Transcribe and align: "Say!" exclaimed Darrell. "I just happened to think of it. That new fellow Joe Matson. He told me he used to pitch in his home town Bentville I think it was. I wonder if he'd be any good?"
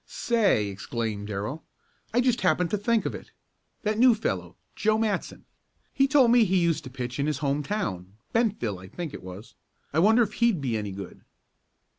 "Say!" 0.07 0.65
exclaimed 0.69 1.27
Darrell. 1.27 1.63
"I 2.11 2.21
just 2.21 2.41
happened 2.41 2.71
to 2.71 2.77
think 2.79 3.05
of 3.05 3.13
it. 3.13 3.29
That 3.83 3.99
new 3.99 4.15
fellow 4.15 4.55
Joe 4.75 4.97
Matson. 4.97 5.45
He 5.93 6.07
told 6.07 6.31
me 6.31 6.43
he 6.43 6.57
used 6.57 6.83
to 6.85 6.89
pitch 6.89 7.19
in 7.19 7.27
his 7.27 7.37
home 7.37 7.61
town 7.61 8.13
Bentville 8.33 8.79
I 8.79 8.87
think 8.87 9.13
it 9.13 9.21
was. 9.21 9.53
I 9.93 9.99
wonder 9.99 10.23
if 10.23 10.33
he'd 10.33 10.59
be 10.59 10.75
any 10.75 10.91
good?" 10.91 11.21